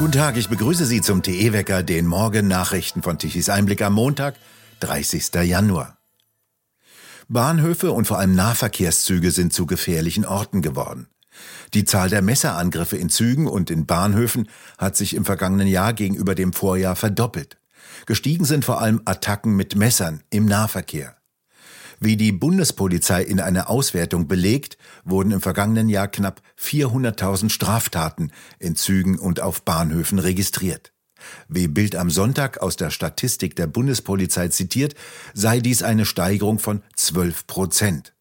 Guten 0.00 0.12
Tag, 0.12 0.38
ich 0.38 0.48
begrüße 0.48 0.86
Sie 0.86 1.02
zum 1.02 1.22
TE-Wecker, 1.22 1.82
den 1.82 2.06
Morgen-Nachrichten 2.06 3.02
von 3.02 3.18
Tichys 3.18 3.50
Einblick 3.50 3.82
am 3.82 3.92
Montag, 3.92 4.34
30. 4.80 5.34
Januar. 5.44 5.98
Bahnhöfe 7.28 7.92
und 7.92 8.06
vor 8.06 8.18
allem 8.18 8.34
Nahverkehrszüge 8.34 9.30
sind 9.30 9.52
zu 9.52 9.66
gefährlichen 9.66 10.24
Orten 10.24 10.62
geworden. 10.62 11.08
Die 11.74 11.84
Zahl 11.84 12.08
der 12.08 12.22
Messerangriffe 12.22 12.96
in 12.96 13.10
Zügen 13.10 13.46
und 13.46 13.70
in 13.70 13.84
Bahnhöfen 13.84 14.48
hat 14.78 14.96
sich 14.96 15.12
im 15.12 15.26
vergangenen 15.26 15.68
Jahr 15.68 15.92
gegenüber 15.92 16.34
dem 16.34 16.54
Vorjahr 16.54 16.96
verdoppelt. 16.96 17.58
Gestiegen 18.06 18.46
sind 18.46 18.64
vor 18.64 18.80
allem 18.80 19.02
Attacken 19.04 19.54
mit 19.54 19.76
Messern 19.76 20.22
im 20.30 20.46
Nahverkehr. 20.46 21.19
Wie 22.02 22.16
die 22.16 22.32
Bundespolizei 22.32 23.22
in 23.22 23.40
einer 23.40 23.68
Auswertung 23.68 24.26
belegt, 24.26 24.78
wurden 25.04 25.32
im 25.32 25.42
vergangenen 25.42 25.90
Jahr 25.90 26.08
knapp 26.08 26.40
400.000 26.58 27.50
Straftaten 27.50 28.32
in 28.58 28.74
Zügen 28.74 29.18
und 29.18 29.40
auf 29.40 29.62
Bahnhöfen 29.62 30.18
registriert. 30.18 30.94
Wie 31.46 31.68
Bild 31.68 31.96
am 31.96 32.08
Sonntag 32.08 32.62
aus 32.62 32.76
der 32.76 32.88
Statistik 32.88 33.54
der 33.54 33.66
Bundespolizei 33.66 34.48
zitiert, 34.48 34.94
sei 35.34 35.60
dies 35.60 35.82
eine 35.82 36.06
Steigerung 36.06 36.58
von 36.58 36.82
12 36.96 37.46
Prozent. 37.46 38.14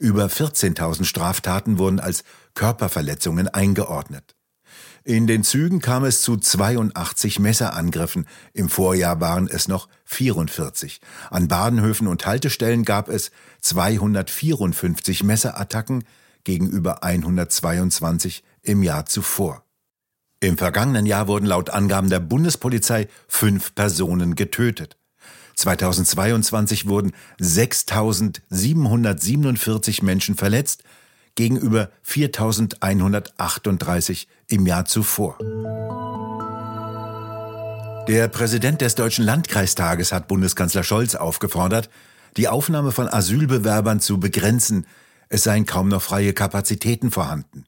Über 0.00 0.26
14.000 0.26 1.04
Straftaten 1.04 1.78
wurden 1.78 2.00
als 2.00 2.24
Körperverletzungen 2.54 3.46
eingeordnet. 3.46 4.34
In 5.04 5.26
den 5.26 5.42
Zügen 5.42 5.80
kam 5.80 6.04
es 6.04 6.22
zu 6.22 6.36
82 6.36 7.40
Messerangriffen. 7.40 8.28
Im 8.52 8.68
Vorjahr 8.68 9.20
waren 9.20 9.48
es 9.48 9.66
noch 9.66 9.88
44. 10.04 11.00
An 11.30 11.48
Bahnhöfen 11.48 12.06
und 12.06 12.24
Haltestellen 12.24 12.84
gab 12.84 13.08
es 13.08 13.32
254 13.62 15.24
Messerattacken 15.24 16.04
gegenüber 16.44 17.02
122 17.02 18.44
im 18.62 18.84
Jahr 18.84 19.06
zuvor. 19.06 19.64
Im 20.38 20.56
vergangenen 20.56 21.06
Jahr 21.06 21.26
wurden 21.26 21.46
laut 21.46 21.70
Angaben 21.70 22.10
der 22.10 22.20
Bundespolizei 22.20 23.08
fünf 23.26 23.74
Personen 23.74 24.36
getötet. 24.36 24.96
2022 25.56 26.86
wurden 26.88 27.10
6.747 27.40 30.04
Menschen 30.04 30.36
verletzt, 30.36 30.84
gegenüber 31.34 31.90
4.138 32.06 34.26
im 34.48 34.66
Jahr 34.66 34.84
zuvor. 34.84 35.38
Der 38.08 38.28
Präsident 38.28 38.80
des 38.80 38.96
Deutschen 38.96 39.24
Landkreistages 39.24 40.12
hat 40.12 40.28
Bundeskanzler 40.28 40.82
Scholz 40.82 41.14
aufgefordert, 41.14 41.88
die 42.36 42.48
Aufnahme 42.48 42.92
von 42.92 43.08
Asylbewerbern 43.08 44.00
zu 44.00 44.18
begrenzen, 44.18 44.86
es 45.28 45.44
seien 45.44 45.66
kaum 45.66 45.88
noch 45.88 46.02
freie 46.02 46.32
Kapazitäten 46.32 47.10
vorhanden. 47.10 47.64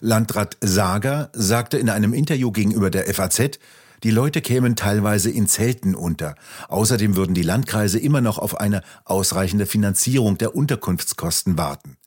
Landrat 0.00 0.56
Sager 0.60 1.30
sagte 1.34 1.78
in 1.78 1.90
einem 1.90 2.14
Interview 2.14 2.52
gegenüber 2.52 2.90
der 2.90 3.12
FAZ, 3.12 3.58
die 4.02 4.10
Leute 4.10 4.40
kämen 4.40 4.76
teilweise 4.76 5.30
in 5.30 5.46
Zelten 5.46 5.94
unter. 5.94 6.36
Außerdem 6.68 7.16
würden 7.16 7.34
die 7.34 7.42
Landkreise 7.42 7.98
immer 7.98 8.22
noch 8.22 8.38
auf 8.38 8.58
eine 8.58 8.82
ausreichende 9.04 9.66
Finanzierung 9.66 10.38
der 10.38 10.54
Unterkunftskosten 10.54 11.58
warten. 11.58 11.98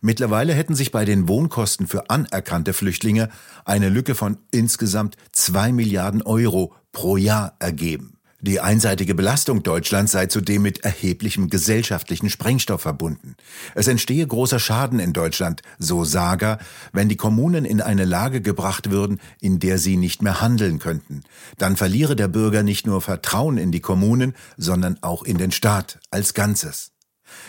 Mittlerweile 0.00 0.54
hätten 0.54 0.74
sich 0.74 0.92
bei 0.92 1.04
den 1.04 1.28
Wohnkosten 1.28 1.86
für 1.86 2.10
anerkannte 2.10 2.72
Flüchtlinge 2.72 3.28
eine 3.64 3.88
Lücke 3.88 4.14
von 4.14 4.38
insgesamt 4.50 5.16
zwei 5.32 5.72
Milliarden 5.72 6.22
Euro 6.22 6.74
pro 6.92 7.16
Jahr 7.16 7.56
ergeben. 7.58 8.14
Die 8.46 8.60
einseitige 8.60 9.14
Belastung 9.14 9.62
Deutschlands 9.62 10.12
sei 10.12 10.26
zudem 10.26 10.60
mit 10.60 10.84
erheblichem 10.84 11.48
gesellschaftlichen 11.48 12.28
Sprengstoff 12.28 12.82
verbunden. 12.82 13.36
Es 13.74 13.88
entstehe 13.88 14.26
großer 14.26 14.58
Schaden 14.58 14.98
in 14.98 15.14
Deutschland, 15.14 15.62
so 15.78 16.04
Sager, 16.04 16.58
wenn 16.92 17.08
die 17.08 17.16
Kommunen 17.16 17.64
in 17.64 17.80
eine 17.80 18.04
Lage 18.04 18.42
gebracht 18.42 18.90
würden, 18.90 19.18
in 19.40 19.60
der 19.60 19.78
sie 19.78 19.96
nicht 19.96 20.20
mehr 20.20 20.42
handeln 20.42 20.78
könnten. 20.78 21.22
Dann 21.56 21.78
verliere 21.78 22.16
der 22.16 22.28
Bürger 22.28 22.62
nicht 22.62 22.86
nur 22.86 23.00
Vertrauen 23.00 23.56
in 23.56 23.72
die 23.72 23.80
Kommunen, 23.80 24.34
sondern 24.58 24.98
auch 25.00 25.22
in 25.22 25.38
den 25.38 25.50
Staat 25.50 25.98
als 26.10 26.34
Ganzes. 26.34 26.93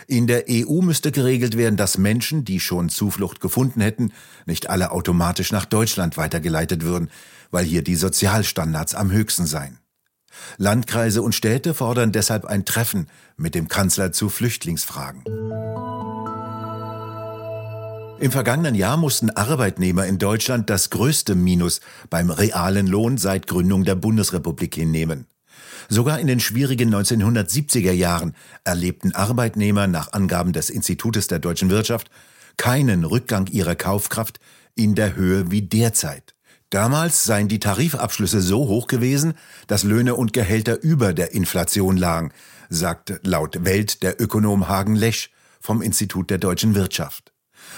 In 0.08 0.28
der 0.28 0.46
EU 0.50 0.82
müsste 0.82 1.12
geregelt 1.12 1.58
werden, 1.58 1.78
dass 1.78 1.98
Menschen, 1.98 2.46
die 2.46 2.60
schon 2.60 2.90
Zuflucht 2.90 3.40
gefunden 3.40 3.82
hätten, 3.82 4.14
nicht 4.46 4.70
alle 4.70 4.92
automatisch 4.92 5.52
nach 5.52 5.66
Deutschland 5.66 6.18
weitergeleitet 6.18 6.84
würden, 6.84 7.10
weil 7.52 7.66
hier 7.66 7.84
die 7.84 7.96
Sozialstandards 7.96 8.96
am 8.96 9.12
höchsten 9.12 9.46
seien. 9.46 9.80
Landkreise 10.58 11.22
und 11.22 11.34
Städte 11.34 11.74
fordern 11.74 12.12
deshalb 12.12 12.46
ein 12.46 12.66
Treffen 12.66 13.08
mit 13.38 13.56
dem 13.56 13.68
Kanzler 13.68 14.12
zu 14.12 14.30
Flüchtlingsfragen. 14.30 15.24
Im 18.20 18.32
vergangenen 18.32 18.76
Jahr 18.76 18.98
mussten 18.98 19.30
Arbeitnehmer 19.30 20.06
in 20.06 20.18
Deutschland 20.18 20.70
das 20.70 20.90
größte 20.90 21.36
Minus 21.36 21.82
beim 22.10 22.30
realen 22.30 22.88
Lohn 22.88 23.18
seit 23.18 23.46
Gründung 23.48 23.84
der 23.84 23.96
Bundesrepublik 23.96 24.74
hinnehmen. 24.76 25.28
Sogar 25.90 26.20
in 26.20 26.28
den 26.28 26.40
schwierigen 26.40 26.94
1970er 26.94 27.92
Jahren 27.92 28.36
erlebten 28.64 29.14
Arbeitnehmer 29.14 29.88
nach 29.88 30.14
Angaben 30.14 30.54
des 30.54 30.70
Institutes 30.70 31.28
der 31.28 31.40
deutschen 31.40 31.70
Wirtschaft 31.70 32.10
keinen 32.58 33.04
Rückgang 33.04 33.48
ihrer 33.48 33.76
Kaufkraft 33.76 34.40
in 34.76 34.96
der 34.96 35.16
Höhe 35.16 35.52
wie 35.52 35.62
derzeit. 35.62 36.36
Damals 36.70 37.24
seien 37.24 37.48
die 37.48 37.60
Tarifabschlüsse 37.60 38.42
so 38.42 38.68
hoch 38.68 38.88
gewesen, 38.88 39.36
dass 39.68 39.84
Löhne 39.84 40.16
und 40.16 40.34
Gehälter 40.34 40.82
über 40.82 41.14
der 41.14 41.34
Inflation 41.34 41.96
lagen, 41.96 42.32
sagt 42.70 43.14
laut 43.24 43.64
Welt 43.64 44.04
der 44.04 44.20
Ökonom 44.20 44.68
Hagen 44.68 44.96
Lesch 44.96 45.32
vom 45.62 45.82
Institut 45.82 46.30
der 46.30 46.38
deutschen 46.38 46.76
Wirtschaft. 46.76 47.32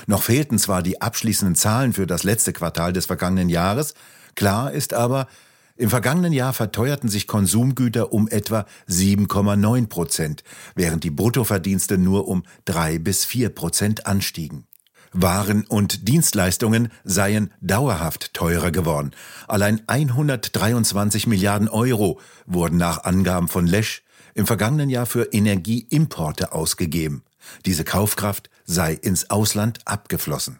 Noch 0.05 0.23
fehlten 0.23 0.57
zwar 0.57 0.83
die 0.83 1.01
abschließenden 1.01 1.55
Zahlen 1.55 1.93
für 1.93 2.07
das 2.07 2.23
letzte 2.23 2.53
Quartal 2.53 2.93
des 2.93 3.05
vergangenen 3.05 3.49
Jahres, 3.49 3.93
klar 4.35 4.71
ist 4.71 4.93
aber, 4.93 5.27
im 5.77 5.89
vergangenen 5.89 6.33
Jahr 6.33 6.53
verteuerten 6.53 7.09
sich 7.09 7.27
Konsumgüter 7.27 8.11
um 8.11 8.27
etwa 8.27 8.65
7,9 8.89 9.87
Prozent, 9.87 10.43
während 10.75 11.03
die 11.03 11.11
Bruttoverdienste 11.11 11.97
nur 11.97 12.27
um 12.27 12.43
drei 12.65 12.97
bis 12.97 13.25
vier 13.25 13.49
Prozent 13.49 14.05
anstiegen. 14.07 14.65
Waren 15.13 15.65
und 15.65 16.07
Dienstleistungen 16.07 16.89
seien 17.03 17.51
dauerhaft 17.61 18.33
teurer 18.33 18.71
geworden. 18.71 19.11
Allein 19.47 19.81
123 19.87 21.27
Milliarden 21.27 21.69
Euro 21.69 22.19
wurden 22.45 22.77
nach 22.77 23.03
Angaben 23.03 23.47
von 23.47 23.67
Lesch 23.67 24.03
im 24.33 24.45
vergangenen 24.45 24.89
Jahr 24.89 25.05
für 25.05 25.33
Energieimporte 25.33 26.51
ausgegeben. 26.51 27.23
Diese 27.65 27.83
Kaufkraft 27.83 28.49
sei 28.65 28.93
ins 28.93 29.29
Ausland 29.29 29.79
abgeflossen. 29.85 30.59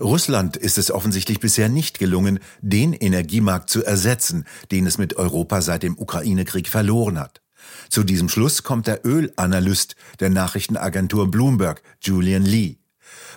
Russland 0.00 0.56
ist 0.56 0.78
es 0.78 0.90
offensichtlich 0.90 1.40
bisher 1.40 1.68
nicht 1.68 1.98
gelungen, 1.98 2.40
den 2.60 2.92
Energiemarkt 2.92 3.70
zu 3.70 3.84
ersetzen, 3.84 4.44
den 4.70 4.86
es 4.86 4.98
mit 4.98 5.16
Europa 5.16 5.62
seit 5.62 5.82
dem 5.82 5.98
Ukraine-Krieg 5.98 6.68
verloren 6.68 7.18
hat. 7.18 7.42
Zu 7.88 8.02
diesem 8.02 8.28
Schluss 8.28 8.62
kommt 8.62 8.86
der 8.86 9.06
Ölanalyst 9.06 9.94
der 10.20 10.30
Nachrichtenagentur 10.30 11.30
Bloomberg, 11.30 11.82
Julian 12.00 12.42
Lee. 12.42 12.81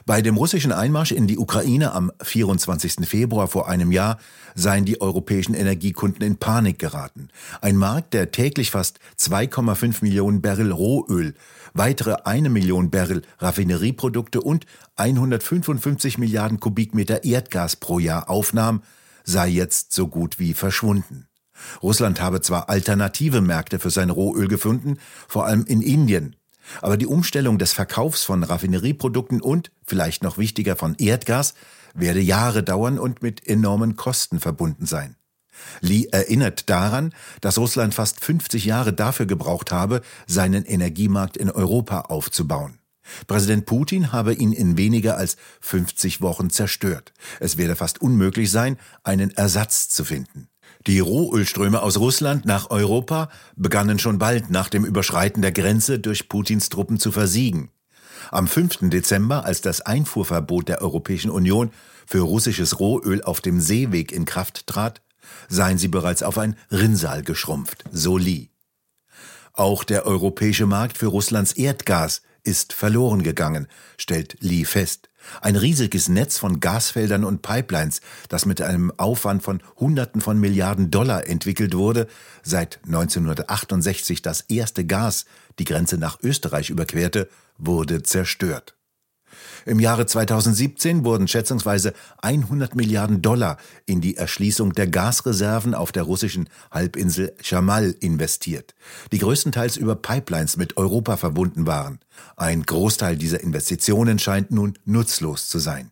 Bei 0.06 0.22
dem 0.22 0.38
russischen 0.38 0.72
Einmarsch 0.72 1.12
in 1.12 1.28
die 1.28 1.38
Ukraine 1.38 1.94
am 1.94 2.12
24. 2.22 3.08
Februar 3.08 3.48
vor 3.48 3.68
einem 3.68 3.92
Jahr 3.92 4.20
seien 4.53 4.86
die 4.86 5.02
europäischen 5.02 5.53
Energiekunden 5.53 6.24
in 6.24 6.38
Panik 6.38 6.80
geraten. 6.80 7.30
Ein 7.62 7.75
Markt, 7.78 8.14
der 8.14 8.31
täglich 8.31 8.72
fast 8.72 9.00
2,5 9.20 9.98
Millionen 10.02 10.42
Barrel 10.42 10.72
Rohöl, 10.72 11.34
weitere 11.74 12.16
eine 12.24 12.50
Million 12.50 12.90
Barrel 12.90 13.24
Raffinerieprodukte 13.40 14.42
und 14.42 14.66
155 14.96 16.18
Milliarden 16.18 16.59
Kubikmeter 16.59 17.24
Erdgas 17.24 17.75
pro 17.75 18.00
Jahr 18.00 18.30
aufnahm, 18.30 18.81
sei 19.24 19.48
jetzt 19.50 19.94
so 19.94 20.08
gut 20.08 20.40
wie 20.40 20.54
verschwunden. 20.54 21.28
Russland 21.81 22.22
habe 22.22 22.42
zwar 22.42 22.70
alternative 22.70 23.42
Märkte 23.42 23.80
für 23.80 23.90
sein 23.90 24.09
Rohöl 24.09 24.48
gefunden, 24.48 24.98
vor 25.28 25.46
allem 25.46 25.66
in 25.66 25.81
Indien, 25.81 26.36
aber 26.81 26.98
die 26.98 27.08
Umstellung 27.08 27.58
des 27.58 27.74
Verkaufs 27.74 28.24
von 28.24 28.44
Raffinerieprodukten 28.44 29.42
und, 29.42 29.72
vielleicht 29.86 30.24
noch 30.24 30.38
wichtiger, 30.38 30.75
von 30.75 30.95
Erdgas 30.95 31.54
werde 31.94 32.19
Jahre 32.19 32.63
dauern 32.63 33.00
und 33.00 33.22
mit 33.22 33.48
enormen 33.48 33.95
Kosten 33.95 34.39
verbunden 34.39 34.86
sein. 34.86 35.16
Lee 35.80 36.07
erinnert 36.12 36.69
daran, 36.69 37.13
dass 37.42 37.57
Russland 37.57 37.94
fast 37.94 38.24
50 38.24 38.66
Jahre 38.66 38.94
dafür 38.94 39.25
gebraucht 39.25 39.72
habe, 39.72 40.01
seinen 40.28 40.66
Energiemarkt 40.66 41.38
in 41.38 41.50
Europa 41.50 42.01
aufzubauen. 42.01 42.80
Präsident 43.28 43.66
Putin 43.66 44.12
habe 44.12 44.34
ihn 44.34 44.51
in 44.51 44.78
weniger 44.78 45.18
als 45.18 45.38
50 45.62 46.22
Wochen 46.22 46.50
zerstört. 46.50 47.13
Es 47.39 47.57
werde 47.57 47.75
fast 47.75 48.01
unmöglich 48.01 48.50
sein, 48.51 48.78
einen 49.04 49.31
Ersatz 49.31 49.89
zu 49.89 50.04
finden. 50.04 50.48
Die 50.88 51.00
Rohölströme 51.00 51.82
aus 51.82 51.98
Russland 51.98 52.46
nach 52.46 52.70
Europa 52.70 53.30
begannen 53.56 53.98
schon 53.98 54.20
bald 54.20 54.52
nach 54.52 54.70
dem 54.70 54.86
Überschreiten 54.86 55.42
der 55.42 55.52
Grenze 55.52 55.98
durch 55.98 56.30
Putins 56.30 56.70
Truppen 56.70 57.00
zu 57.00 57.12
versiegen. 57.12 57.72
Am 58.30 58.48
5. 58.48 58.90
Dezember, 58.90 59.46
als 59.46 59.62
das 59.62 59.82
Einfuhrverbot 59.82 60.70
der 60.70 60.82
Europäischen 60.84 61.32
Union 61.32 61.72
für 62.06 62.20
russisches 62.20 62.80
Rohöl 62.80 63.24
auf 63.24 63.42
dem 63.42 63.60
Seeweg 63.60 64.12
in 64.12 64.26
Kraft 64.26 64.68
trat, 64.68 65.02
seien 65.50 65.80
sie 65.80 65.88
bereits 65.88 66.22
auf 66.22 66.38
ein 66.38 66.56
Rinnsal 66.72 67.24
geschrumpft, 67.24 67.84
so 67.92 68.18
Lee. 68.18 68.50
Auch 69.54 69.84
der 69.84 70.06
europäische 70.06 70.68
Markt 70.68 71.00
für 71.00 71.08
Russlands 71.08 71.54
Erdgas 71.54 72.22
ist 72.45 72.74
verloren 72.74 73.24
gegangen, 73.24 73.68
stellt 73.97 74.38
Lee 74.39 74.63
fest. 74.63 75.09
Ein 75.42 75.56
riesiges 75.56 76.07
Netz 76.07 76.38
von 76.38 76.59
Gasfeldern 76.59 77.24
und 77.24 77.42
Pipelines, 77.42 78.01
das 78.30 78.45
mit 78.45 78.62
einem 78.62 78.92
Aufwand 78.97 79.44
von 79.44 79.62
Hunderten 79.77 80.21
von 80.21 80.39
Milliarden 80.39 80.92
Dollar 80.92 81.27
entwickelt 81.27 81.75
wurde, 81.75 82.07
seit 82.44 82.80
1968 82.86 84.21
das 84.21 84.42
erste 84.42 84.86
Gas 84.86 85.25
die 85.59 85.65
Grenze 85.65 85.97
nach 85.97 86.19
Österreich 86.21 86.69
überquerte, 86.69 87.27
wurde 87.57 88.03
zerstört. 88.03 88.75
Im 89.66 89.80
Jahre 89.80 90.06
2017 90.06 91.04
wurden 91.04 91.28
schätzungsweise 91.28 91.94
100 92.22 92.76
Milliarden 92.76 93.22
Dollar 93.22 93.58
in 93.86 94.02
die 94.02 94.18
Erschließung 94.18 94.74
der 94.74 94.88
Gasreserven 94.88 95.74
auf 95.74 95.92
der 95.92 96.04
russischen 96.04 96.50
Halbinsel 96.72 97.34
Jamal 97.42 97.96
investiert, 98.00 98.76
die 99.12 99.20
größtenteils 99.20 99.78
über 99.78 99.96
Pipelines 99.96 100.58
mit 100.58 100.78
Europa 100.78 101.18
verbunden 101.18 101.66
waren. 101.66 102.00
Ein 102.38 102.64
Großteil 102.64 103.18
dieser 103.18 103.42
Investitionen 103.42 104.20
scheint 104.20 104.52
nun 104.52 104.78
nutzlos 104.86 105.50
zu 105.50 105.60
sein. 105.60 105.92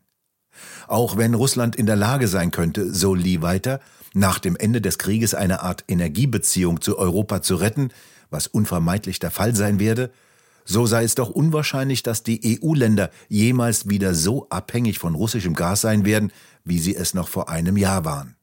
Auch 0.88 1.18
wenn 1.18 1.34
Russland 1.34 1.76
in 1.76 1.86
der 1.86 1.96
Lage 1.96 2.28
sein 2.28 2.52
könnte, 2.52 2.94
so 2.94 3.16
Lee 3.16 3.42
weiter, 3.42 3.80
nach 4.14 4.40
dem 4.40 4.56
Ende 4.56 4.80
des 4.80 5.00
Krieges 5.00 5.34
eine 5.34 5.62
Art 5.62 5.84
Energiebeziehung 5.88 6.82
zu 6.82 6.98
Europa 6.98 7.42
zu 7.42 7.56
retten, 7.56 7.90
was 8.30 8.48
unvermeidlich 8.48 9.20
der 9.20 9.32
Fall 9.32 9.56
sein 9.56 9.80
werde, 9.80 10.12
so 10.66 10.86
sei 10.86 11.04
es 11.04 11.16
doch 11.16 11.30
unwahrscheinlich, 11.30 12.04
dass 12.04 12.24
die 12.24 12.60
EU-Länder 12.62 13.10
jemals 13.28 13.90
wieder 13.90 14.14
so 14.14 14.48
abhängig 14.50 15.00
von 15.00 15.16
russischem 15.16 15.54
Gas 15.54 15.82
sein 15.82 16.06
werden, 16.06 16.32
wie 16.64 16.80
sie 16.80 16.96
es 16.96 17.14
noch 17.14 17.28
vor 17.28 17.50
einem 17.50 17.78
Jahr 17.78 18.06
waren. 18.06 18.36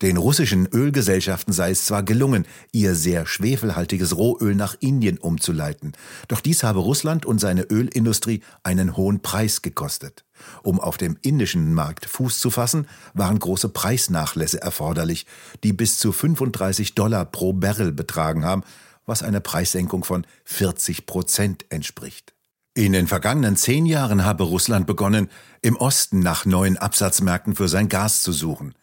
Den 0.00 0.16
russischen 0.16 0.68
Ölgesellschaften 0.68 1.52
sei 1.52 1.72
es 1.72 1.84
zwar 1.84 2.04
gelungen, 2.04 2.46
ihr 2.70 2.94
sehr 2.94 3.26
schwefelhaltiges 3.26 4.16
Rohöl 4.16 4.54
nach 4.54 4.76
Indien 4.78 5.18
umzuleiten, 5.18 5.92
doch 6.28 6.40
dies 6.40 6.62
habe 6.62 6.78
Russland 6.78 7.26
und 7.26 7.40
seine 7.40 7.62
Ölindustrie 7.62 8.42
einen 8.62 8.96
hohen 8.96 9.22
Preis 9.22 9.60
gekostet. 9.60 10.24
Um 10.62 10.78
auf 10.78 10.98
dem 10.98 11.18
indischen 11.22 11.74
Markt 11.74 12.06
Fuß 12.06 12.38
zu 12.38 12.50
fassen, 12.50 12.86
waren 13.12 13.40
große 13.40 13.70
Preisnachlässe 13.70 14.62
erforderlich, 14.62 15.26
die 15.64 15.72
bis 15.72 15.98
zu 15.98 16.12
35 16.12 16.94
Dollar 16.94 17.24
pro 17.24 17.52
Barrel 17.52 17.90
betragen 17.90 18.44
haben, 18.44 18.62
was 19.08 19.22
einer 19.22 19.40
Preissenkung 19.40 20.04
von 20.04 20.26
40 20.44 21.06
Prozent 21.06 21.64
entspricht. 21.70 22.34
In 22.74 22.92
den 22.92 23.08
vergangenen 23.08 23.56
zehn 23.56 23.86
Jahren 23.86 24.24
habe 24.24 24.44
Russland 24.44 24.86
begonnen, 24.86 25.28
im 25.62 25.76
Osten 25.76 26.20
nach 26.20 26.44
neuen 26.44 26.76
Absatzmärkten 26.76 27.56
für 27.56 27.66
sein 27.66 27.88
Gas 27.88 28.22
zu 28.22 28.32
suchen. 28.32 28.74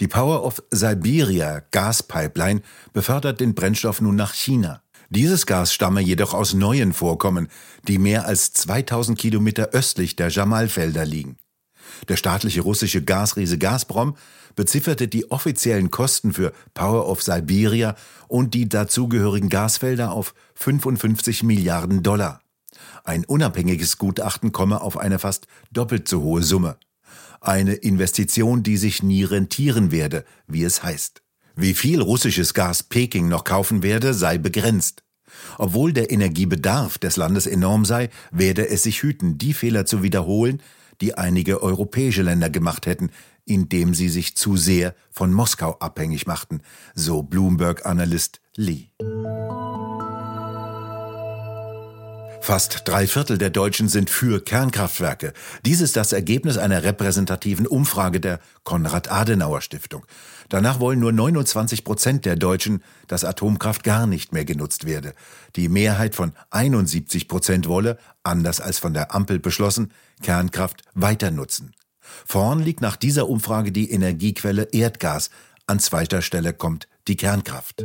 Die 0.00 0.08
Power 0.08 0.44
of 0.44 0.62
Siberia 0.70 1.62
Gaspipeline 1.70 2.62
befördert 2.92 3.40
den 3.40 3.54
Brennstoff 3.54 4.00
nun 4.00 4.16
nach 4.16 4.34
China. 4.34 4.82
Dieses 5.10 5.46
Gas 5.46 5.72
stamme 5.72 6.00
jedoch 6.00 6.34
aus 6.34 6.54
neuen 6.54 6.92
Vorkommen, 6.92 7.48
die 7.86 7.98
mehr 7.98 8.26
als 8.26 8.52
2000 8.52 9.18
Kilometer 9.18 9.68
östlich 9.68 10.16
der 10.16 10.28
Jamalfelder 10.28 11.04
liegen. 11.04 11.36
Der 12.08 12.16
staatliche 12.16 12.60
russische 12.60 13.02
Gasriese 13.02 13.58
Gazprom 13.58 14.16
bezifferte 14.56 15.08
die 15.08 15.30
offiziellen 15.30 15.90
Kosten 15.90 16.32
für 16.32 16.52
Power 16.74 17.08
of 17.08 17.22
Siberia 17.22 17.94
und 18.26 18.54
die 18.54 18.68
dazugehörigen 18.68 19.48
Gasfelder 19.48 20.12
auf 20.12 20.34
55 20.54 21.42
Milliarden 21.42 22.02
Dollar. 22.02 22.40
Ein 23.04 23.24
unabhängiges 23.24 23.98
Gutachten 23.98 24.52
komme 24.52 24.80
auf 24.80 24.98
eine 24.98 25.18
fast 25.18 25.46
doppelt 25.72 26.08
so 26.08 26.22
hohe 26.22 26.42
Summe. 26.42 26.76
Eine 27.40 27.74
Investition, 27.74 28.62
die 28.62 28.76
sich 28.76 29.02
nie 29.02 29.22
rentieren 29.24 29.90
werde, 29.92 30.24
wie 30.46 30.64
es 30.64 30.82
heißt. 30.82 31.22
Wie 31.54 31.74
viel 31.74 32.00
russisches 32.00 32.54
Gas 32.54 32.82
Peking 32.82 33.28
noch 33.28 33.44
kaufen 33.44 33.82
werde, 33.82 34.12
sei 34.14 34.38
begrenzt. 34.38 35.04
Obwohl 35.56 35.92
der 35.92 36.10
Energiebedarf 36.10 36.98
des 36.98 37.16
Landes 37.16 37.46
enorm 37.46 37.84
sei, 37.84 38.10
werde 38.30 38.68
es 38.68 38.82
sich 38.82 39.02
hüten, 39.02 39.38
die 39.38 39.54
Fehler 39.54 39.86
zu 39.86 40.02
wiederholen, 40.02 40.60
die 41.00 41.14
einige 41.14 41.62
europäische 41.62 42.22
Länder 42.22 42.50
gemacht 42.50 42.86
hätten, 42.86 43.10
indem 43.44 43.94
sie 43.94 44.08
sich 44.08 44.36
zu 44.36 44.56
sehr 44.56 44.94
von 45.10 45.32
Moskau 45.32 45.76
abhängig 45.78 46.26
machten, 46.26 46.60
so 46.94 47.22
Bloomberg-Analyst 47.22 48.40
Lee. 48.56 48.88
Fast 52.48 52.84
drei 52.86 53.06
Viertel 53.06 53.36
der 53.36 53.50
Deutschen 53.50 53.90
sind 53.90 54.08
für 54.08 54.42
Kernkraftwerke. 54.42 55.34
Dies 55.66 55.82
ist 55.82 55.96
das 55.98 56.14
Ergebnis 56.14 56.56
einer 56.56 56.82
repräsentativen 56.82 57.66
Umfrage 57.66 58.20
der 58.20 58.40
Konrad-Adenauer-Stiftung. 58.64 60.06
Danach 60.48 60.80
wollen 60.80 60.98
nur 60.98 61.12
29 61.12 61.84
Prozent 61.84 62.24
der 62.24 62.36
Deutschen, 62.36 62.82
dass 63.06 63.26
Atomkraft 63.26 63.84
gar 63.84 64.06
nicht 64.06 64.32
mehr 64.32 64.46
genutzt 64.46 64.86
werde. 64.86 65.12
Die 65.56 65.68
Mehrheit 65.68 66.14
von 66.14 66.32
71 66.48 67.28
Prozent 67.28 67.68
wolle, 67.68 67.98
anders 68.22 68.62
als 68.62 68.78
von 68.78 68.94
der 68.94 69.14
Ampel 69.14 69.38
beschlossen, 69.40 69.92
Kernkraft 70.22 70.84
weiter 70.94 71.30
nutzen. 71.30 71.74
Vorn 72.00 72.60
liegt 72.60 72.80
nach 72.80 72.96
dieser 72.96 73.28
Umfrage 73.28 73.72
die 73.72 73.90
Energiequelle 73.90 74.68
Erdgas. 74.72 75.28
An 75.66 75.80
zweiter 75.80 76.22
Stelle 76.22 76.54
kommt 76.54 76.88
die 77.08 77.16
Kernkraft. 77.16 77.84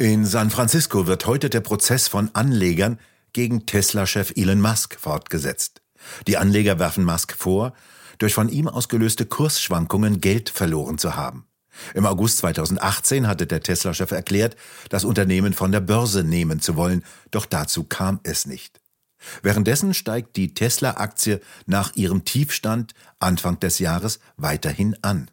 In 0.00 0.24
San 0.24 0.48
Francisco 0.48 1.06
wird 1.06 1.26
heute 1.26 1.50
der 1.50 1.60
Prozess 1.60 2.08
von 2.08 2.30
Anlegern 2.32 2.98
gegen 3.34 3.66
Tesla-Chef 3.66 4.32
Elon 4.34 4.58
Musk 4.58 4.98
fortgesetzt. 4.98 5.82
Die 6.26 6.38
Anleger 6.38 6.78
werfen 6.78 7.04
Musk 7.04 7.36
vor, 7.36 7.74
durch 8.16 8.32
von 8.32 8.48
ihm 8.48 8.66
ausgelöste 8.66 9.26
Kursschwankungen 9.26 10.22
Geld 10.22 10.48
verloren 10.48 10.96
zu 10.96 11.16
haben. 11.16 11.44
Im 11.92 12.06
August 12.06 12.38
2018 12.38 13.26
hatte 13.26 13.46
der 13.46 13.60
Tesla-Chef 13.60 14.10
erklärt, 14.10 14.56
das 14.88 15.04
Unternehmen 15.04 15.52
von 15.52 15.70
der 15.70 15.80
Börse 15.80 16.24
nehmen 16.24 16.62
zu 16.62 16.76
wollen, 16.76 17.04
doch 17.30 17.44
dazu 17.44 17.84
kam 17.84 18.20
es 18.22 18.46
nicht. 18.46 18.80
Währenddessen 19.42 19.92
steigt 19.92 20.34
die 20.36 20.54
Tesla-Aktie 20.54 21.42
nach 21.66 21.94
ihrem 21.94 22.24
Tiefstand 22.24 22.94
Anfang 23.18 23.60
des 23.60 23.78
Jahres 23.80 24.18
weiterhin 24.38 24.96
an. 25.02 25.30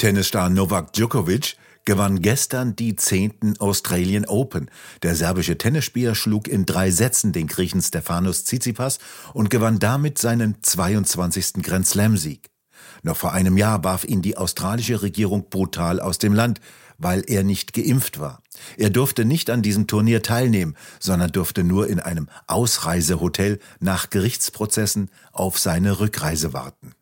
Tennisstar 0.00 0.48
Novak 0.48 0.94
Djokovic 0.94 1.56
gewann 1.84 2.22
gestern 2.22 2.74
die 2.74 2.96
zehnten 2.96 3.60
Australian 3.60 4.24
Open. 4.24 4.70
Der 5.02 5.14
serbische 5.14 5.58
Tennisspieler 5.58 6.14
schlug 6.14 6.48
in 6.48 6.64
drei 6.64 6.90
Sätzen 6.90 7.32
den 7.34 7.46
Griechen 7.46 7.82
Stefanos 7.82 8.44
Tsitsipas 8.44 8.98
und 9.34 9.50
gewann 9.50 9.78
damit 9.78 10.16
seinen 10.16 10.56
22. 10.62 11.62
Grand 11.62 11.86
Slam-Sieg. 11.86 12.48
Noch 13.02 13.18
vor 13.18 13.34
einem 13.34 13.58
Jahr 13.58 13.84
warf 13.84 14.04
ihn 14.04 14.22
die 14.22 14.38
australische 14.38 15.02
Regierung 15.02 15.50
brutal 15.50 16.00
aus 16.00 16.16
dem 16.16 16.32
Land, 16.32 16.62
weil 16.96 17.22
er 17.26 17.42
nicht 17.42 17.74
geimpft 17.74 18.18
war. 18.18 18.42
Er 18.78 18.88
durfte 18.88 19.26
nicht 19.26 19.50
an 19.50 19.60
diesem 19.60 19.86
Turnier 19.86 20.22
teilnehmen, 20.22 20.78
sondern 20.98 21.30
durfte 21.30 21.62
nur 21.62 21.88
in 21.88 22.00
einem 22.00 22.30
Ausreisehotel 22.46 23.58
nach 23.80 24.08
Gerichtsprozessen 24.08 25.10
auf 25.30 25.58
seine 25.58 26.00
Rückreise 26.00 26.54
warten. 26.54 26.94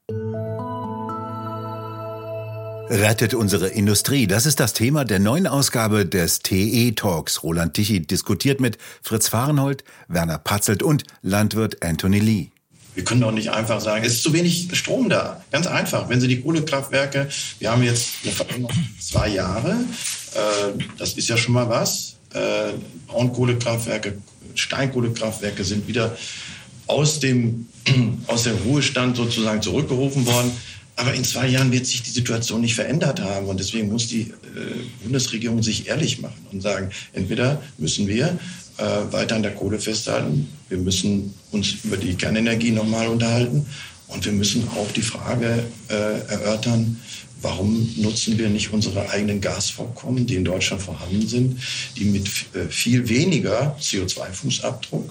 Rettet 2.90 3.34
unsere 3.34 3.68
Industrie. 3.68 4.26
Das 4.26 4.46
ist 4.46 4.60
das 4.60 4.72
Thema 4.72 5.04
der 5.04 5.18
neuen 5.18 5.46
Ausgabe 5.46 6.06
des 6.06 6.40
TE 6.40 6.94
Talks. 6.94 7.42
Roland 7.42 7.74
Tichy 7.74 8.00
diskutiert 8.00 8.60
mit 8.60 8.78
Fritz 9.02 9.28
Fahrenhold, 9.28 9.84
Werner 10.08 10.38
Patzelt 10.38 10.82
und 10.82 11.04
Landwirt 11.20 11.84
Anthony 11.84 12.18
Lee. 12.18 12.46
Wir 12.94 13.04
können 13.04 13.20
doch 13.20 13.30
nicht 13.30 13.50
einfach 13.50 13.82
sagen, 13.82 14.04
es 14.06 14.14
ist 14.14 14.22
zu 14.22 14.32
wenig 14.32 14.70
Strom 14.72 15.10
da. 15.10 15.44
Ganz 15.52 15.66
einfach. 15.66 16.08
Wenn 16.08 16.20
Sie 16.20 16.28
die 16.28 16.40
Kohlekraftwerke, 16.40 17.28
wir 17.58 17.70
haben 17.70 17.82
jetzt 17.82 18.08
eine 18.22 18.32
Verlängerung 18.32 18.72
zwei 18.98 19.28
Jahre, 19.28 19.72
äh, 20.34 20.82
das 20.96 21.12
ist 21.12 21.28
ja 21.28 21.36
schon 21.36 21.52
mal 21.52 21.68
was. 21.68 22.16
Äh, 22.32 22.72
Braunkohlekraftwerke, 23.06 24.16
Steinkohlekraftwerke 24.54 25.62
sind 25.62 25.86
wieder 25.86 26.16
aus 26.86 27.20
dem, 27.20 27.68
aus 28.26 28.44
dem 28.44 28.56
Ruhestand 28.56 29.18
sozusagen 29.18 29.60
zurückgerufen 29.60 30.26
worden. 30.26 30.50
Aber 30.98 31.14
in 31.14 31.22
zwei 31.22 31.46
Jahren 31.46 31.70
wird 31.70 31.86
sich 31.86 32.02
die 32.02 32.10
Situation 32.10 32.60
nicht 32.60 32.74
verändert 32.74 33.20
haben. 33.20 33.46
Und 33.46 33.60
deswegen 33.60 33.88
muss 33.88 34.08
die 34.08 34.22
äh, 34.22 34.34
Bundesregierung 35.04 35.62
sich 35.62 35.86
ehrlich 35.86 36.20
machen 36.20 36.44
und 36.50 36.60
sagen, 36.60 36.90
entweder 37.12 37.62
müssen 37.78 38.08
wir 38.08 38.36
äh, 38.78 38.82
weiter 39.12 39.36
an 39.36 39.44
der 39.44 39.54
Kohle 39.54 39.78
festhalten. 39.78 40.48
Wir 40.68 40.78
müssen 40.78 41.34
uns 41.52 41.74
über 41.84 41.96
die 41.96 42.16
Kernenergie 42.16 42.72
nochmal 42.72 43.06
unterhalten. 43.06 43.64
Und 44.08 44.24
wir 44.24 44.32
müssen 44.32 44.66
auch 44.70 44.90
die 44.90 45.02
Frage 45.02 45.62
äh, 45.88 45.94
erörtern, 46.32 46.98
warum 47.42 47.88
nutzen 47.98 48.36
wir 48.36 48.48
nicht 48.48 48.72
unsere 48.72 49.08
eigenen 49.10 49.40
Gasvorkommen, 49.40 50.26
die 50.26 50.34
in 50.34 50.44
Deutschland 50.44 50.82
vorhanden 50.82 51.28
sind, 51.28 51.60
die 51.96 52.06
mit 52.06 52.26
äh, 52.54 52.68
viel 52.68 53.08
weniger 53.08 53.76
CO2-Fußabdruck 53.80 55.10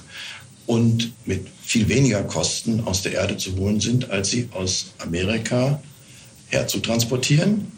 und 0.67 1.13
mit 1.25 1.47
viel 1.63 1.89
weniger 1.89 2.23
Kosten 2.23 2.81
aus 2.85 3.01
der 3.01 3.13
Erde 3.13 3.37
zu 3.37 3.55
holen 3.55 3.79
sind, 3.79 4.11
als 4.11 4.29
sie 4.29 4.49
aus 4.53 4.93
Amerika 4.99 5.81
herzutransportieren. 6.47 7.71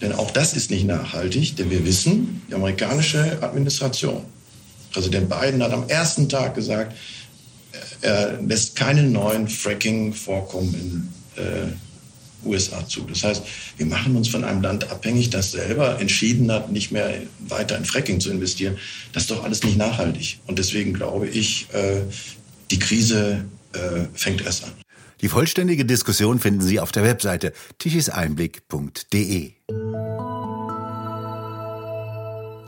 Denn 0.00 0.12
auch 0.12 0.30
das 0.30 0.52
ist 0.54 0.70
nicht 0.70 0.86
nachhaltig, 0.86 1.56
denn 1.56 1.70
wir 1.70 1.84
wissen, 1.84 2.42
die 2.48 2.54
amerikanische 2.54 3.42
Administration 3.42 4.22
Präsident 4.96 5.28
Biden 5.28 5.62
hat 5.62 5.72
am 5.72 5.86
ersten 5.88 6.26
Tag 6.26 6.54
gesagt, 6.54 6.96
er 8.00 8.40
lässt 8.40 8.76
keine 8.76 9.02
neuen 9.02 9.46
Fracking-Vorkommen 9.46 10.74
in, 11.36 11.42
äh, 11.42 11.66
USA 12.44 12.86
zu. 12.86 13.02
Das 13.02 13.24
heißt, 13.24 13.42
wir 13.76 13.86
machen 13.86 14.16
uns 14.16 14.28
von 14.28 14.44
einem 14.44 14.62
Land 14.62 14.90
abhängig, 14.90 15.30
das 15.30 15.52
selber 15.52 16.00
entschieden 16.00 16.50
hat, 16.52 16.70
nicht 16.70 16.92
mehr 16.92 17.14
weiter 17.48 17.76
in 17.76 17.84
Fracking 17.84 18.20
zu 18.20 18.30
investieren. 18.30 18.76
Das 19.12 19.24
ist 19.24 19.30
doch 19.30 19.44
alles 19.44 19.62
nicht 19.62 19.76
nachhaltig. 19.76 20.38
Und 20.46 20.58
deswegen 20.58 20.92
glaube 20.92 21.28
ich, 21.28 21.68
äh, 21.72 22.02
die 22.70 22.78
Krise 22.78 23.44
äh, 23.72 23.78
fängt 24.14 24.44
erst 24.44 24.64
an. 24.64 24.72
Die 25.22 25.28
vollständige 25.28 25.84
Diskussion 25.84 26.38
finden 26.38 26.60
Sie 26.60 26.78
auf 26.78 26.92
der 26.92 27.02
Webseite 27.02 27.52
tichiseinblick.de. 27.78 29.52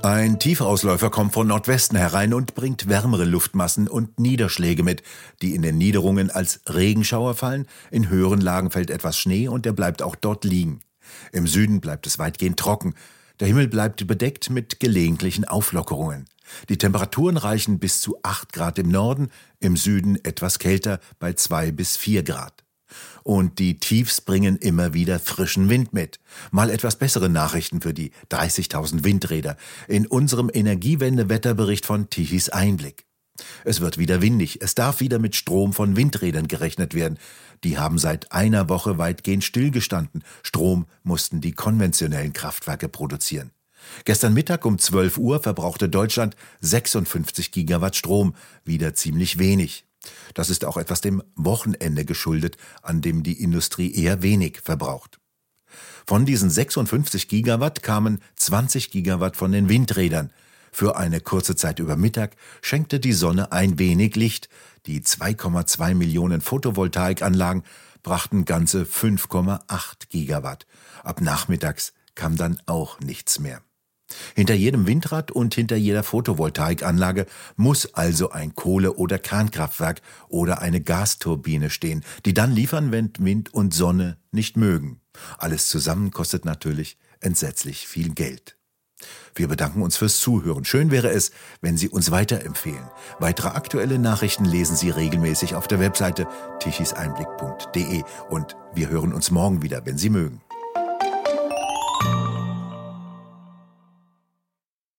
Ein 0.02 0.38
Tiefausläufer 0.38 1.10
kommt 1.10 1.32
von 1.32 1.48
Nordwesten 1.48 1.98
herein 1.98 2.32
und 2.32 2.54
bringt 2.54 2.88
wärmere 2.88 3.24
Luftmassen 3.24 3.88
und 3.88 4.20
Niederschläge 4.20 4.84
mit, 4.84 5.02
die 5.42 5.56
in 5.56 5.62
den 5.62 5.76
Niederungen 5.76 6.30
als 6.30 6.60
Regenschauer 6.68 7.34
fallen, 7.34 7.66
in 7.90 8.08
höheren 8.08 8.40
Lagen 8.40 8.70
fällt 8.70 8.90
etwas 8.90 9.18
Schnee 9.18 9.48
und 9.48 9.66
der 9.66 9.72
bleibt 9.72 10.00
auch 10.00 10.14
dort 10.14 10.44
liegen. 10.44 10.82
Im 11.32 11.48
Süden 11.48 11.80
bleibt 11.80 12.06
es 12.06 12.20
weitgehend 12.20 12.60
trocken, 12.60 12.94
der 13.40 13.48
Himmel 13.48 13.66
bleibt 13.66 14.06
bedeckt 14.06 14.50
mit 14.50 14.78
gelegentlichen 14.78 15.44
Auflockerungen. 15.44 16.26
Die 16.68 16.78
Temperaturen 16.78 17.36
reichen 17.36 17.80
bis 17.80 18.00
zu 18.00 18.18
8 18.22 18.52
Grad 18.52 18.78
im 18.78 18.90
Norden, 18.90 19.30
im 19.58 19.76
Süden 19.76 20.24
etwas 20.24 20.60
kälter 20.60 21.00
bei 21.18 21.32
2 21.32 21.72
bis 21.72 21.96
4 21.96 22.22
Grad. 22.22 22.64
Und 23.22 23.58
die 23.58 23.78
Tiefs 23.78 24.20
bringen 24.20 24.56
immer 24.56 24.94
wieder 24.94 25.18
frischen 25.18 25.68
Wind 25.68 25.92
mit. 25.92 26.20
Mal 26.50 26.70
etwas 26.70 26.96
bessere 26.96 27.28
Nachrichten 27.28 27.80
für 27.80 27.94
die 27.94 28.12
30.000 28.30 29.04
Windräder 29.04 29.56
in 29.86 30.06
unserem 30.06 30.50
Energiewende-Wetterbericht 30.52 31.86
von 31.86 32.10
Tichys 32.10 32.48
Einblick. 32.48 33.04
Es 33.64 33.80
wird 33.80 33.98
wieder 33.98 34.20
windig, 34.20 34.62
es 34.62 34.74
darf 34.74 35.00
wieder 35.00 35.18
mit 35.18 35.36
Strom 35.36 35.72
von 35.72 35.96
Windrädern 35.96 36.48
gerechnet 36.48 36.94
werden. 36.94 37.18
Die 37.64 37.78
haben 37.78 37.98
seit 37.98 38.32
einer 38.32 38.68
Woche 38.68 38.98
weitgehend 38.98 39.44
stillgestanden. 39.44 40.24
Strom 40.42 40.86
mussten 41.02 41.40
die 41.40 41.52
konventionellen 41.52 42.32
Kraftwerke 42.32 42.88
produzieren. 42.88 43.50
Gestern 44.04 44.34
Mittag 44.34 44.64
um 44.64 44.78
12 44.78 45.18
Uhr 45.18 45.40
verbrauchte 45.40 45.88
Deutschland 45.88 46.36
56 46.60 47.52
Gigawatt 47.52 47.96
Strom, 47.96 48.34
wieder 48.64 48.94
ziemlich 48.94 49.38
wenig. 49.38 49.87
Das 50.34 50.50
ist 50.50 50.64
auch 50.64 50.76
etwas 50.76 51.00
dem 51.00 51.22
Wochenende 51.34 52.04
geschuldet, 52.04 52.56
an 52.82 53.00
dem 53.00 53.22
die 53.22 53.42
Industrie 53.42 53.92
eher 53.92 54.22
wenig 54.22 54.60
verbraucht. 54.62 55.18
Von 56.06 56.24
diesen 56.24 56.50
56 56.50 57.28
Gigawatt 57.28 57.82
kamen 57.82 58.20
20 58.36 58.90
Gigawatt 58.90 59.36
von 59.36 59.52
den 59.52 59.68
Windrädern. 59.68 60.32
Für 60.72 60.96
eine 60.96 61.20
kurze 61.20 61.56
Zeit 61.56 61.78
über 61.78 61.96
Mittag 61.96 62.36
schenkte 62.62 63.00
die 63.00 63.12
Sonne 63.12 63.52
ein 63.52 63.78
wenig 63.78 64.16
Licht. 64.16 64.48
Die 64.86 65.00
2,2 65.00 65.94
Millionen 65.94 66.40
Photovoltaikanlagen 66.40 67.62
brachten 68.02 68.44
ganze 68.44 68.84
5,8 68.84 70.08
Gigawatt. 70.08 70.66
Ab 71.02 71.20
nachmittags 71.20 71.92
kam 72.14 72.36
dann 72.36 72.60
auch 72.66 73.00
nichts 73.00 73.38
mehr. 73.38 73.60
Hinter 74.34 74.54
jedem 74.54 74.86
Windrad 74.86 75.30
und 75.30 75.54
hinter 75.54 75.76
jeder 75.76 76.02
Photovoltaikanlage 76.02 77.26
muss 77.56 77.94
also 77.94 78.30
ein 78.30 78.54
Kohle- 78.54 78.94
oder 78.94 79.18
Kernkraftwerk 79.18 80.00
oder 80.28 80.60
eine 80.60 80.80
Gasturbine 80.80 81.70
stehen, 81.70 82.04
die 82.24 82.34
dann 82.34 82.52
liefern, 82.52 82.92
wenn 82.92 83.12
Wind 83.18 83.52
und 83.52 83.74
Sonne 83.74 84.18
nicht 84.32 84.56
mögen. 84.56 85.00
Alles 85.38 85.68
zusammen 85.68 86.10
kostet 86.10 86.44
natürlich 86.44 86.98
entsetzlich 87.20 87.86
viel 87.86 88.14
Geld. 88.14 88.56
Wir 89.34 89.46
bedanken 89.46 89.82
uns 89.82 89.96
fürs 89.96 90.18
Zuhören. 90.18 90.64
Schön 90.64 90.90
wäre 90.90 91.10
es, 91.10 91.30
wenn 91.60 91.76
Sie 91.76 91.88
uns 91.88 92.10
weiterempfehlen. 92.10 92.88
Weitere 93.20 93.48
aktuelle 93.48 93.98
Nachrichten 93.98 94.44
lesen 94.44 94.74
Sie 94.74 94.90
regelmäßig 94.90 95.54
auf 95.54 95.68
der 95.68 95.78
Webseite 95.78 96.26
tichiseinblick.de 96.58 98.02
und 98.30 98.56
wir 98.74 98.88
hören 98.88 99.12
uns 99.12 99.30
morgen 99.30 99.62
wieder, 99.62 99.86
wenn 99.86 99.98
Sie 99.98 100.10
mögen. 100.10 100.40